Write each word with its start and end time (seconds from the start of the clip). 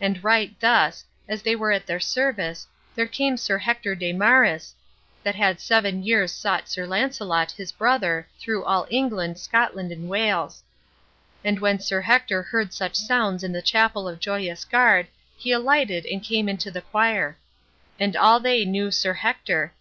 And 0.00 0.22
right 0.22 0.54
thus, 0.60 1.04
as 1.28 1.42
they 1.42 1.56
were 1.56 1.72
at 1.72 1.84
their 1.84 1.98
service, 1.98 2.68
there 2.94 3.08
came 3.08 3.36
Sir 3.36 3.58
Hector 3.58 3.96
de 3.96 4.12
Maris, 4.12 4.72
that 5.24 5.34
had 5.34 5.58
seven 5.58 6.04
years 6.04 6.30
sought 6.30 6.68
Sir 6.68 6.86
Launcelot, 6.86 7.50
his 7.50 7.72
brother, 7.72 8.28
through 8.38 8.62
all 8.64 8.86
England, 8.88 9.36
Scotland 9.36 9.90
and 9.90 10.08
Wales. 10.08 10.62
And 11.42 11.58
when 11.58 11.80
Sir 11.80 12.00
Hector 12.02 12.40
heard 12.40 12.72
such 12.72 12.94
sounds 12.94 13.42
in 13.42 13.50
the 13.50 13.62
chapel 13.62 14.06
of 14.06 14.20
Joyous 14.20 14.64
Garde 14.64 15.08
he 15.36 15.50
alighted 15.50 16.06
and 16.06 16.22
came 16.22 16.48
into 16.48 16.70
the 16.70 16.82
quire. 16.82 17.36
And 17.98 18.14
all 18.14 18.38
they 18.38 18.64
knew 18.64 18.92
Sir 18.92 19.14
Hector. 19.14 19.72